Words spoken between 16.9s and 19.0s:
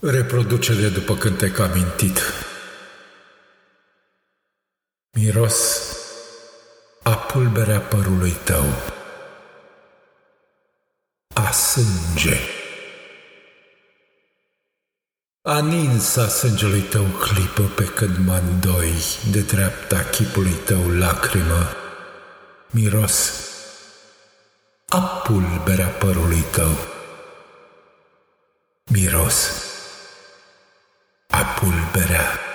clipă pe când mă îndoi